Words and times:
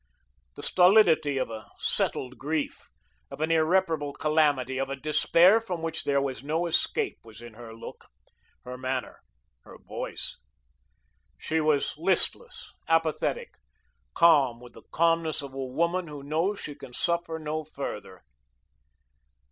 The 0.55 0.63
stolidity 0.63 1.37
of 1.37 1.51
a 1.51 1.67
settled 1.77 2.39
grief, 2.39 2.89
of 3.29 3.39
an 3.39 3.51
irreparable 3.51 4.13
calamity, 4.13 4.79
of 4.79 4.89
a 4.89 4.95
despair 4.95 5.61
from 5.61 5.83
which 5.83 6.05
there 6.05 6.19
was 6.19 6.43
no 6.43 6.65
escape 6.65 7.19
was 7.23 7.39
in 7.39 7.53
her 7.53 7.75
look, 7.75 8.07
her 8.63 8.79
manner, 8.79 9.19
her 9.63 9.77
voice. 9.77 10.39
She 11.37 11.61
was 11.61 11.93
listless, 11.99 12.73
apathetic, 12.87 13.59
calm 14.15 14.59
with 14.59 14.73
the 14.73 14.81
calmness 14.91 15.43
of 15.43 15.53
a 15.53 15.63
woman 15.65 16.07
who 16.07 16.23
knows 16.23 16.59
she 16.59 16.73
can 16.73 16.93
suffer 16.93 17.37
no 17.37 17.63
further. 17.63 18.23